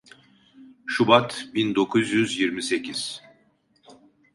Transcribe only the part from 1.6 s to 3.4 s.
dokuz yüz yirmi sekiz.